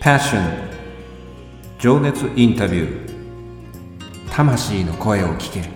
[0.00, 0.40] Passion.
[1.78, 4.30] 情熱インタビュー。
[4.30, 5.60] 魂の声を聞け。
[5.60, 5.66] る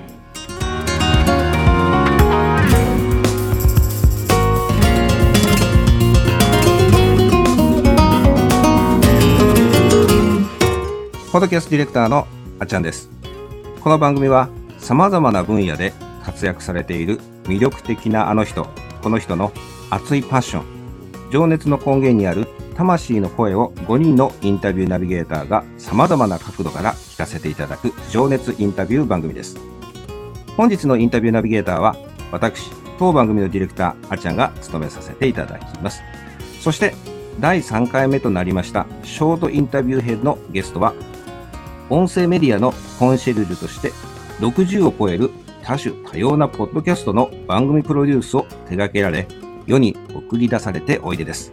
[11.30, 12.26] ポドキャストディレクターの
[12.60, 13.10] あっちゃんです。
[13.82, 14.48] この番組は
[14.78, 15.92] さまざまな分野で
[16.24, 18.66] 活躍されている魅力的なあの人
[19.02, 19.52] この人の
[19.90, 20.64] 熱いパッション
[21.30, 29.56] 情熱の根源にある魂の声を5人のインタビューナビゲーターが様々な角度から聞かせていただく情熱インタビュー番組です。
[30.56, 31.96] 本日のインタビューナビゲーターは
[32.30, 36.02] 私、当番組のディレクター、あちゃんが務めさせていただきます。
[36.60, 36.94] そして
[37.40, 40.94] 第3回目となりましたショートインタビュー編のゲストは
[41.90, 43.92] 音声メディアのコンシェルジュとして
[44.40, 45.30] 60を超える
[45.62, 49.26] 多種多様なポッドキャストの番組プロデュースを手掛けられ
[49.66, 51.52] 世に送り出されておいでです。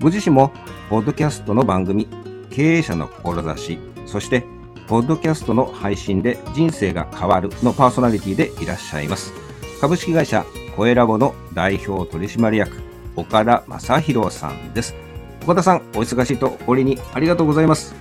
[0.00, 0.50] ご自身も、
[0.88, 2.08] ポッドキャストの番組、
[2.50, 4.46] 経営者の志、そして、
[4.88, 9.34] ポッドキャストの配信で人生が変わるのパーソナリティでいらっしゃいます。
[9.78, 12.80] 株式会社コエラボの代表取締役、
[13.14, 14.94] 岡田正宏さんです。
[15.42, 17.94] 岡田さん、お忙しいと折にありがとうございます。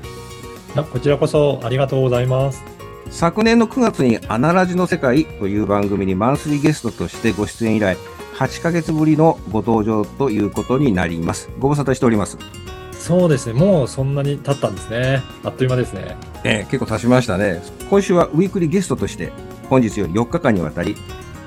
[0.94, 2.64] こちらこそありがとうございます。
[3.12, 7.98] 昨年の9月にアナラジの世界という番組にマンスリーゲストとしてご出演以来、
[8.40, 11.50] 8ヶ月ぶりのご登場ということになります。
[11.60, 12.38] ご無沙汰しております。
[12.94, 15.22] そうですね、もうそんなに経ったんですね。
[15.44, 16.16] あっという間ですね。
[16.46, 17.62] えー、結構経ちましたね。
[17.90, 19.34] 今週はウィークリーゲストとして、
[19.70, 20.96] 本日より4日間にわたり、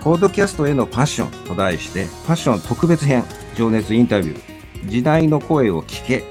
[0.02, 3.24] ポードキャストへのパッションと題して、パッション特別編、
[3.56, 6.24] 情熱インタビュー、時代の声を聞け、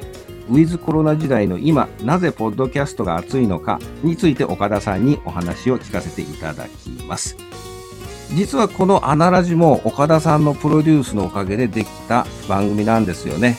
[0.48, 7.36] ウィズコロナ時代の今、なぜポッドキャストが熱いのかについて岡田さんにお話を聞かせていただきます。
[8.34, 13.58] 実はこのアナラジも岡田さんのプロデュースのおかげでできた番組なんですよね。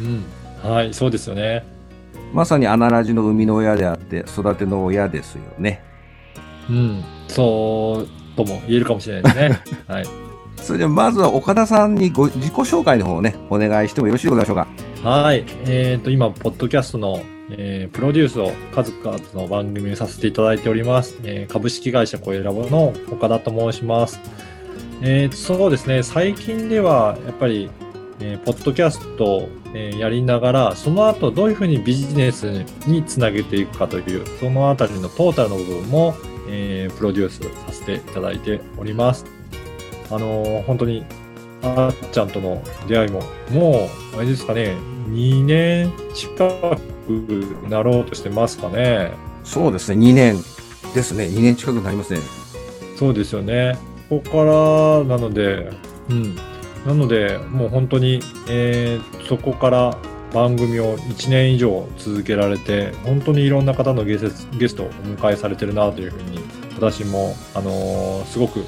[0.00, 0.24] うん。
[0.70, 1.64] はい、そうですよね。
[2.32, 5.82] まさにアナラジの生みの親であって育ての親ですよね。
[6.68, 9.60] うん、そうとも言えるかもしれないですね。
[9.88, 10.04] はい。
[10.56, 14.66] それではまずは岡田さんにご自己紹介の方をね、お願いしてもよろしいでしょうか。
[15.02, 15.44] はい。
[15.66, 17.20] えっ、ー、と、今、ポッドキャストの
[17.52, 21.16] えー、プロデュースを数々の番組をさせていただいております。
[21.24, 24.20] えー、株式会社コエラボの岡田と申します。
[25.02, 27.70] えー、そうですね、最近ではやっぱり、
[28.20, 36.14] えー、ポッドキャストを、えー、やりながら、その後どういうふうにビジネスにつなげていくかという、そのあたりのトータルの部分も、
[36.48, 39.24] えー、プロデュースさせていただいております。
[40.10, 41.04] あのー、本当に、
[41.62, 44.76] あっちゃんとの出会いも、もう、あれですかね、
[45.08, 46.76] 2年近く
[47.68, 49.12] なろうとしてますかね。
[49.44, 50.36] そうですね、2年
[50.94, 52.20] ですね、2年近くなりますね。
[52.96, 53.78] そうですよね。
[54.08, 54.36] ここか
[55.08, 55.70] らなので、
[56.08, 56.36] うん。
[56.86, 59.96] なので、もう本当に、えー、そこから
[60.32, 66.40] 番組を1年以上続けられて、本当にいろんな方のゲスゲストをお迎えされてるなというふうに、
[66.74, 68.64] 私も、あのー、すごく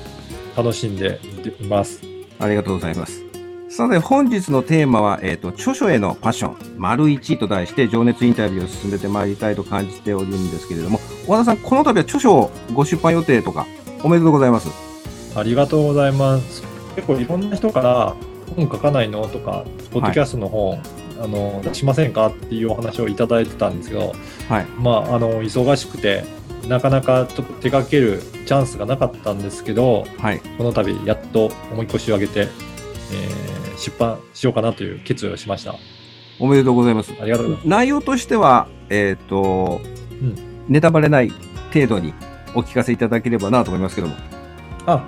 [0.56, 1.20] 楽しんで
[1.60, 2.02] います。
[2.38, 3.31] ありがとうございます。
[3.74, 13.66] さて、本日のテーマは、えっ、ー、と、著書へのパッション、丸一と題して、情熱インタビューを進めてまいりたいと感じておるんですけれども、和田さん、この度は著書をご出版予定とか、
[14.02, 14.68] おめでとうございます。
[15.34, 16.62] ありがとうございます。
[16.96, 18.14] 結構いろんな人から、
[18.56, 19.26] 本書かないの？
[19.26, 20.80] とか、ポッドキャストの本、はい、
[21.22, 22.26] あの出しませんか？
[22.26, 24.12] っていうお話をいただいてたんですけど、
[24.50, 26.24] はい、まあ、あの、忙しくて、
[26.68, 32.48] なかなかちょっと手掛けるチャンスがなかったんですけど、はい、この度やっと思い越しを上げて、
[33.14, 35.74] えー、出版しようかなという決意をしました。
[36.38, 37.12] おめでとうございます。
[37.20, 37.68] ありがとうございます。
[37.68, 40.36] 内容としては、えっ、ー、と、うん、
[40.68, 41.30] ネタバレない
[41.72, 42.14] 程度に
[42.54, 44.14] お聞かせいただければなと思いますけども。
[44.86, 45.04] あ、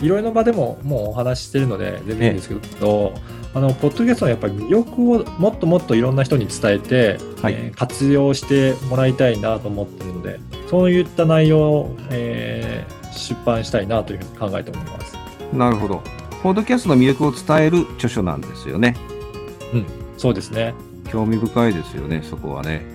[0.00, 3.14] いろいろな場でももうお話ししてるので全然いいんですけど、
[3.54, 15.16] あの、ポッドキャストはやっぱり魅力をもっともっといろんな人に伝えて、はい、えー、活用してもらいたいなと思ってるので、そういった内容を、えー、出版したいなというふうに考えております。
[15.52, 16.02] なるほど。
[16.46, 18.94] ポッドキャストの魅力を伝える著書なんですよね。
[19.74, 20.74] うん、そうですね。
[21.10, 22.86] 興味深いですよね、そこはね。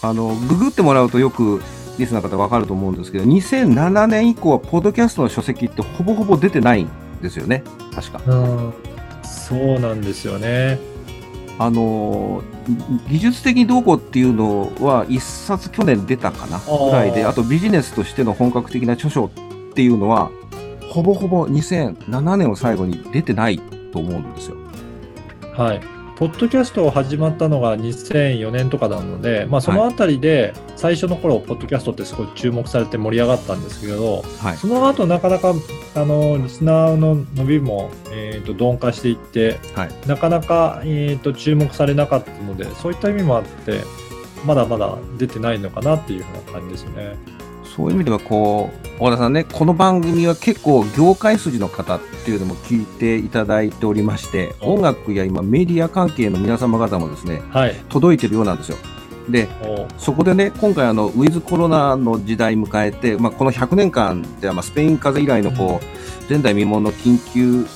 [0.00, 1.60] あの、ググってもらうとよく
[1.98, 6.88] リスナー方わかると思うんですけど、2007年以降はポッドキャストの書籍ってほぼほぼ出てないん
[7.20, 8.22] ですよね、確か。
[9.24, 10.78] そうなんですよね。
[11.58, 12.42] あの
[13.10, 19.30] 技術的にどうこうっていうのは一冊去年出たかなぐらいであとビジネスとしての本格的な著書っ
[19.74, 20.30] ていうのは
[20.90, 23.58] ほぼほぼ2007年を最後に出てない
[23.92, 24.56] と思うんですよ。
[25.54, 25.80] はい。
[26.16, 34.56] ポッドキャストを始まったのが2004年とかなので、まあ、そのあたりで最初の頃、ポッドキャストってすごい注目されて盛り上がったんですけど、はい。
[34.56, 35.54] その後なかなか
[35.94, 39.90] あのリスナーの伸びも、えー、と鈍化していって、はい。
[40.06, 43.80] なかなか、えー、と注目されなかったので、そういった意味もあって、
[44.44, 47.16] まだまだ出てないのかなっていうふうな感じですよね。
[47.76, 57.74] そういう意味では、こう、岡田さんね、この番組は結構業界筋の方っていうのも聞いていただいておりまして、お音楽や今メディア関係の皆様方もですね、はい。
[57.88, 58.76] 届いてるようなんですよ。
[59.28, 67.66] で、おそこでね、今回あの、ウィズコロナの時代迎えて、まあ、この100年間では、まあ、スペイン風邪以来のこう、前代未聞の緊急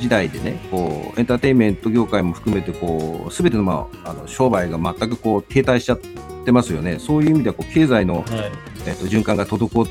[0.00, 5.98] 時代でね、こう、エンターテインメント業界も含めて、こう、すべての、まあ、あの、商売が全くこう、停滞しちゃっ
[6.44, 6.98] てますよね。
[7.00, 8.69] そういう意味では、こう、経済の、はい。
[8.86, 9.88] えっと、循環が滞っ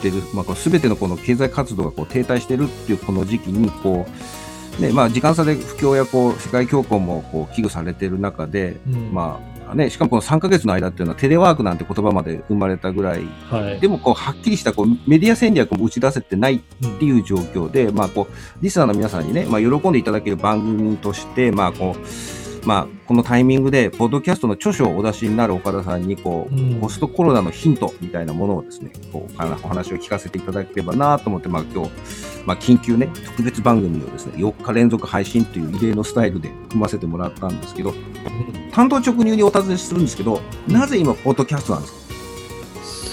[0.00, 4.06] てる、まあ、こう全てのこの経済活動がこう停滞してるっていうこの時期に、こ
[4.78, 9.12] う、ね、まあ、時間差で不況やこう、世界恐慌もこう危惧されてる中で、うん。
[9.12, 13.80] まあ、ね、しかもこの3ヶ月の間っていうのはテレワークなんて言葉まで生まれたぐらい、はい。
[13.80, 22.06] でもこう、はっきりしたこうメディア戦略も打ち出せてないうんっていう状況で、まあ、こう、リスナーの皆さんにね、まあ、喜んでいただける番組として、まあ、こう、
[22.64, 26.80] まあ、このタイミングで、ポッドキャストの著書をお出しになる岡田さんに、こう、うん。
[26.80, 31.90] ポストコロナのヒントみたいなものをですね、こう、お話を聞かせていただければなと思って、まあ、今日、
[32.46, 37.94] まあ、緊急ね、特別番組をですね、4日連続配信という異例のスタイルで組ませてもらったんですけど、
[38.70, 41.98] 担当直入にお尋ねするんですけど、なぜ今、ポッドキャストなんですか？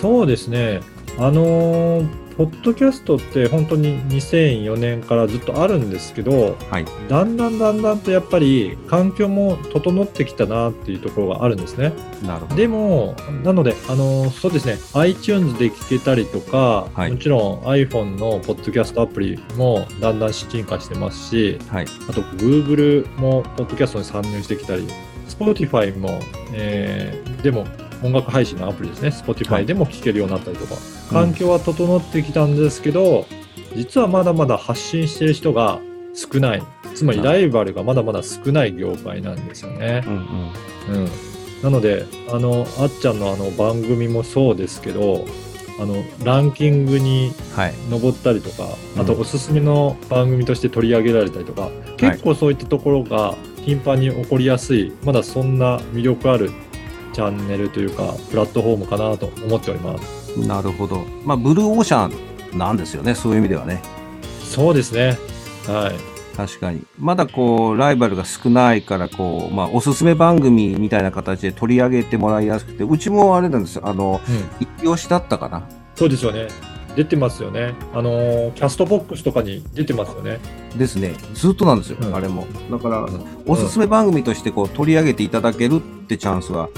[0.02, 0.82] そうですね。
[1.18, 6.86] あのーポッドキャストって本当に2004年からずっとあるんですけど、はい。
[7.10, 11.92] だんだんだんだんとやっぱり環境も整ってきたなっていうところがあるんですね。
[12.26, 12.56] なるほど。
[12.56, 13.14] でも、
[13.44, 21.86] なので、あのそうですね、iTunes で聞けたりとか、はいもちろん iPhone のポッドキャストアプリもだんだん進化してますし、はい。
[22.10, 24.88] あと Google もポッドキャストに参入してきたり、
[25.28, 26.22] Spotify も、
[26.54, 27.66] えーでも
[28.04, 29.66] 音楽配信のアプリですね、は Spotify い。
[29.66, 31.14] でも聞けるようになったりとか、うん。
[31.14, 33.26] 環境は整ってきたんですけど、
[33.76, 35.80] 実はまだまだ発信してる人が
[36.14, 36.64] 少ない。
[36.96, 40.04] つまりライバルがまだまだ少ない業界なんですよね。
[40.08, 41.04] うんうん。
[41.04, 41.10] うん、
[41.62, 45.26] なのであのあっちゃんのあの番組もそうですけど
[45.80, 47.74] あのランキングにはい。
[47.92, 49.02] 上ったりとか、うん。
[49.02, 54.92] あとおすすめの番組として取り上げられたりとか、結構そういったところが頻繁に起こりやすい。
[55.04, 56.52] まだそんな魅力ある
[57.20, 61.04] チャンネルというかプラットフォームかなと思っておりますなるほど。
[61.26, 63.82] まあ、ブルーオーシャンなんですよね、そういう意味ではね。
[64.42, 65.18] そうですね
[65.68, 66.86] はい確かに。
[66.98, 75.68] まだこう、ライバルが少ないから、こう、まあ、おすすめ番組みたいな形で取り上げてもらいやすくて、うちもあれなんですよ、あの、うん、一押しだったかな。
[75.96, 76.48] そうですよね
[76.96, 80.40] 出てますよねあのーキャストボックスとかに出てますよね
[80.76, 81.14] ですね。
[81.34, 82.48] ずっとなんですよ、うんあれも。
[82.72, 86.70] だから、うんおすすめ番組としてこう取り上げていただけるってチャンスは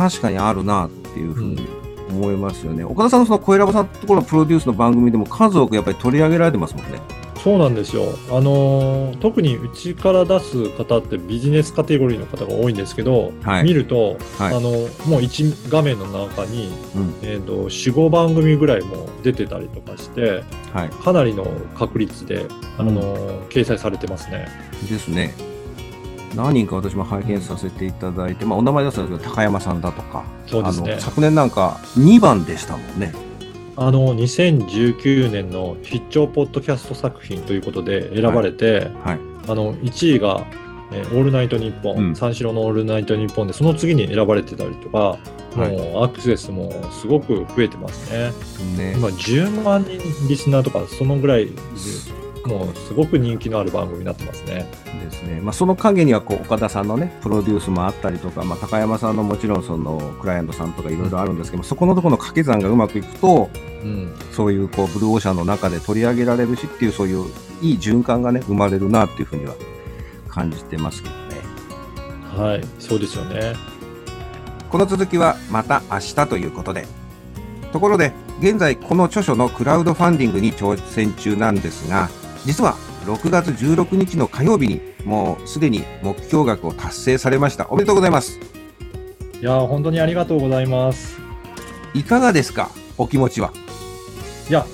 [0.00, 1.68] 確かにあるなっていうふうに
[2.08, 2.84] 思いますよね。
[2.84, 6.98] 岡田さんのその小選ばさんのところのプロデュースの番組でも数多くやっぱり取り上げられてますもんね。
[7.44, 8.04] そうなんですよ。
[8.30, 17.14] あのー特にうちから出す方ってビジネスカテゴリーの方が多いんですけど、はい見ると、はいあのもう1画面の中に、うん。
[17.20, 20.42] えー、と4、5番組ぐらいも出てたりとかして、
[20.72, 20.88] はい。
[20.88, 22.46] かなりの確率で、
[22.78, 24.48] あのー掲載されてますね。
[24.88, 25.49] ですね。
[26.34, 33.12] 何人か私も拝見させていただいて、まあ、お名前出したんですけど、高山さんだとか、そうですね昨年なんか2番でしたもんね。
[33.76, 39.18] あの2019年の必聴ポッドキャスト作品ということで選ばれて、はい。
[39.48, 40.46] あの1位が、
[40.92, 48.30] えーオールナイトニッポン、うん三四郎のオールナイトニッポンで、その次に選ばれてたりとか、はいもうアクセスもすごく増えてますね。
[48.76, 48.94] ね。
[48.96, 51.52] 今10万人リスナーとか、そのぐらいで、
[52.50, 54.66] もうすごく人気のある番組になってますね。
[54.84, 55.40] ですね。
[55.40, 63.50] まあ、その陰にはこう岡田さんのね、プロデュースもあったりとか、まあ、高山さんのもちろんそのクライアントさんとかいろいろあるんですけど、そこのところの掛け算がうまくいくと、
[63.84, 67.24] うん、そういうこうブルーオーシャンの中で取り上げられるしっていうそういう
[67.62, 69.54] いい循環がね、生まれるなっていうふうには
[70.28, 71.40] 感じてますけどね。
[72.36, 73.54] はい、そうですよね。
[74.68, 76.86] この続きはまた明日ということで。
[77.72, 82.08] ところで、現在この著書のクラウドファンディングに挑戦中なんですが、
[82.44, 87.68] 実は6月16日の火曜日にもうすでに目標額を達成されました。
[87.70, 88.38] おめでとうございます。
[89.40, 91.18] いやー、本当にありがとうございます。
[91.94, 92.70] いかがですか？
[92.98, 93.52] お気持ちは。
[94.48, 94.66] いや、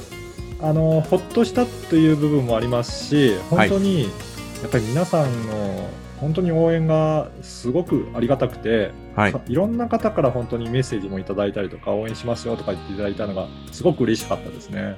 [0.60, 4.08] あのほっとしたという部分もありますし、本当に、や
[4.66, 9.34] っぱり皆さんの本当に応援がすごくありがたくて、はい。
[9.48, 14.96] いろんな方から本当にメッセージもいただいたりとか、応援しますよとか言っていただいたのが、すごく嬉しかったですね。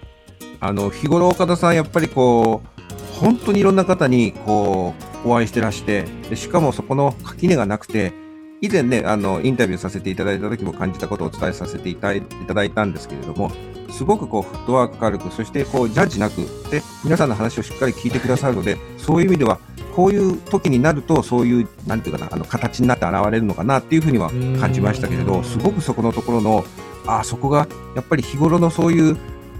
[0.60, 2.78] あの、日頃岡田さんやっぱりこう、
[3.18, 8.12] 本当にいろんな方にこうお会いしてらしてでしかもそこの垣根がなくて
[8.60, 12.12] 以前ねあのインタビューさせていただいた時も感じたことをお伝えさせていた
[12.54, 13.50] だいたんですけれども
[13.90, 16.36] すごくこうフットワーク軽くそしてこうジャッジなく
[16.70, 19.58] で皆さんの話をしっかり聞いてくださるのでそういう意味では
[19.94, 26.64] こういう時になるとそういうなんていうかなあの形になって現れるのかなっていうふうには感じましたけれどすごくそこのところの
[27.06, 29.16] あそこがやっぱり日頃のそういう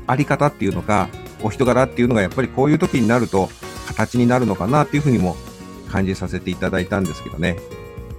[0.09, 1.09] あり方っていうのか
[1.43, 3.49] お人柄っていうのがやっぱりこういう時になると
[3.87, 5.37] 形になるのかなっていうふうにも
[5.89, 7.59] 感じさせていただいたんですけどね。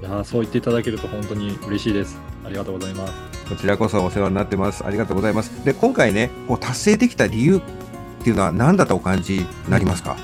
[0.01, 2.17] いやそう言っていただけると本当に嬉しいです。
[2.45, 3.13] ありがとうございます。
[3.49, 4.85] こちらこそお世話になってます。
[4.85, 5.65] ありがとうございます。
[5.65, 7.61] で、今回ね、こう達成できた理由っ
[8.23, 10.17] ていうのは何だとお感じになりますか、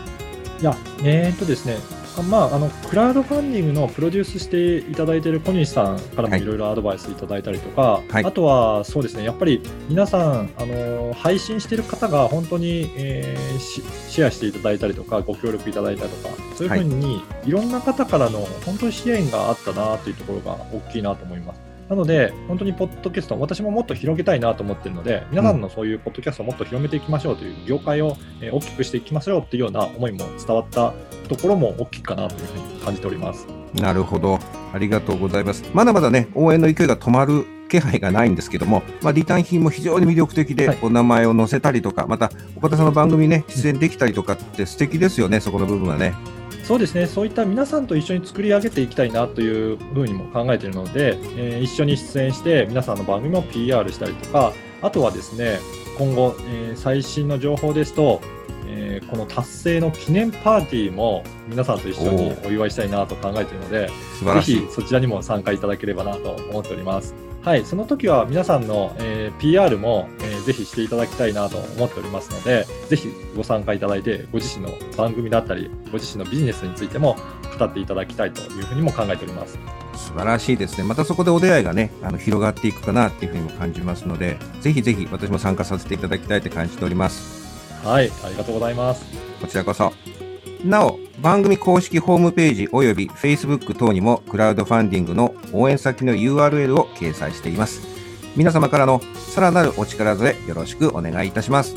[0.62, 1.78] いや、えー、っとですね、
[2.24, 6.46] まあ、あのクラウドファンディングのプロデュースしていただいている小西さんからもい。
[6.46, 21.75] ろいろアドバイスいただいたりとか、はい、あとはそうですね、やっぱり皆さん、あの配信している方が本当に、えー、シェアしていただいたりとか、ご協力いただいたりとか、そういうふうに、い、ろんな方からの本当に支援があったなというところが大きいなと思います。
[21.90, 28.18] なので、本当にポッドキャスト、私ももっと広げたいなと思ってるので、皆さんのそういうポッドキャストをもっと広めていきましょうという、業界を
[28.52, 30.94] 大きくしていきましょうっていうような思いも伝わった
[31.28, 33.48] ところも大きいかなというふうに感じております。
[33.76, 34.40] なるほど。
[34.74, 35.64] ありがとうございます。
[35.74, 46.14] まだまだね、応援の勢いが止まる気配がないんですけども、まあ、リターン品も非常に魅力的で、お名前を載せたりとか、また岡田さんの番組ね、出演できたりとかって素敵ですよね、そこの部分はね。
[46.66, 55.60] そうですね、そういった皆さんと一緒に作り上げていきたいなというふうにも考えているので、えー、一緒に出演して皆さんの番組も PR したりとか、あとはですね、
[55.96, 58.20] 今後、えー、最新の情報ですと、
[58.66, 67.14] えー、この達成の記念パーティーも皆さんと一緒にお祝いしたいなと考えているので、ぜひそちらにも参加いただければなと思っております。
[67.46, 77.16] はい、その時は皆さんの、えー、PR も、えー、ぜひしていただきたいなと思っておりますので、ぜひご参加いただいて、ご自身の番組だったり、ご自身のビジネスについても
[77.60, 79.60] 語っていただきたいというふうにも考えております。
[79.94, 80.86] 素晴らしいですね。
[80.86, 87.86] またそこでお出会いがね、あの広がっていくかなっていうふうにも感じますので、ぜひぜひ私も参加させていただきたいと感じております。
[87.86, 89.06] はい、ありがとうございます。
[89.40, 89.94] こちらこそ。
[90.66, 97.82] なお、番組公式ホームページ及び Facebook 等にもクラウドファンディングの応援先の URL を掲載しています。
[98.36, 101.76] 皆様からのさらなるお力添えよろしくお願いいたします。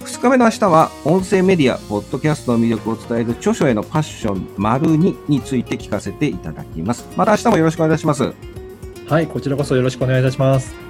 [0.00, 7.08] 2日目の明日は音声メディア、ポッドキャストの魅力を伝える著書へのパッション丸2について聞かせていただきます。
[7.16, 8.32] また明日もよろしくお願いいたします。
[9.08, 10.85] はい、こちらこそよろしくお願いいたします。